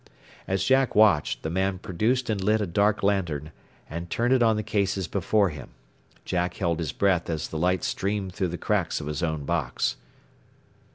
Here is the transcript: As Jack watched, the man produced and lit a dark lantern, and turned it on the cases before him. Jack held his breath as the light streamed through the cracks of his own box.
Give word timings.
As 0.47 0.63
Jack 0.63 0.95
watched, 0.95 1.43
the 1.43 1.51
man 1.51 1.77
produced 1.77 2.27
and 2.27 2.43
lit 2.43 2.59
a 2.59 2.65
dark 2.65 3.03
lantern, 3.03 3.51
and 3.87 4.09
turned 4.09 4.33
it 4.33 4.41
on 4.41 4.55
the 4.55 4.63
cases 4.63 5.07
before 5.07 5.49
him. 5.49 5.69
Jack 6.25 6.55
held 6.55 6.79
his 6.79 6.91
breath 6.91 7.29
as 7.29 7.49
the 7.49 7.59
light 7.59 7.83
streamed 7.83 8.33
through 8.33 8.47
the 8.47 8.57
cracks 8.57 8.99
of 8.99 9.05
his 9.05 9.21
own 9.21 9.45
box. 9.45 9.97